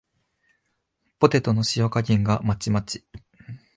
[1.19, 3.05] ポテトの塩加減がまちまち